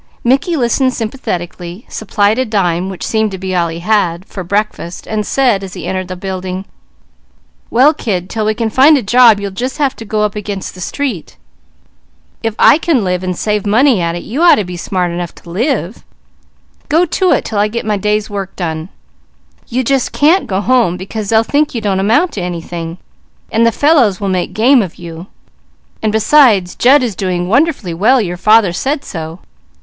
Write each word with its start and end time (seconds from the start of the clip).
Mickey 0.23 0.55
listened 0.57 0.95
sympathetically, 0.95 1.85
supplied 1.87 2.39
a 2.39 2.43
dime, 2.45 2.89
which 2.89 3.05
seemed 3.05 3.29
to 3.29 3.37
be 3.37 3.55
all 3.55 3.67
he 3.67 3.81
had, 3.81 4.25
for 4.25 4.43
breakfast, 4.43 5.05
and 5.05 5.27
said 5.27 5.63
as 5.63 5.75
he 5.75 5.85
entered 5.85 6.07
the 6.07 6.15
building: 6.15 6.65
"Well 7.69 7.93
kid, 7.93 8.27
'til 8.27 8.45
we 8.47 8.55
can 8.55 8.71
find 8.71 8.97
a 8.97 9.03
job 9.03 9.39
you'll 9.39 9.51
just 9.51 9.77
have 9.77 9.95
to 9.97 10.03
go 10.05 10.23
up 10.23 10.35
against 10.35 10.73
the 10.73 10.81
street. 10.81 11.37
If 12.41 12.55
I 12.57 12.79
can 12.79 13.03
live 13.03 13.23
and 13.23 13.37
save 13.37 13.67
money 13.67 14.01
at 14.01 14.15
it, 14.15 14.23
you 14.23 14.41
ought 14.41 14.55
to 14.55 14.63
be 14.63 14.75
smart 14.75 15.11
enough 15.11 15.35
to 15.35 15.49
live. 15.51 16.03
Go 16.89 17.05
to 17.05 17.29
it 17.29 17.45
'til 17.45 17.59
I 17.59 17.67
get 17.67 17.85
my 17.85 17.97
day's 17.97 18.27
work 18.27 18.55
done. 18.55 18.89
You 19.67 19.83
just 19.83 20.11
can't 20.11 20.47
go 20.47 20.61
home, 20.61 20.97
because 20.97 21.29
they'll 21.29 21.43
think 21.43 21.75
you 21.75 21.79
don't 21.81 21.99
amount 21.99 22.31
to 22.31 22.41
anything; 22.41 22.97
the 23.53 23.71
fellows 23.71 24.19
will 24.19 24.29
make 24.29 24.53
game 24.53 24.81
of 24.81 24.95
you, 24.95 25.27
and 26.01 26.11
besides 26.11 26.73
Jud 26.73 27.03
is 27.03 27.15
doing 27.15 27.47
wonderfully 27.47 27.93
well, 27.93 28.19
your 28.19 28.37
father 28.37 28.73
said 28.73 29.05
so. 29.05 29.41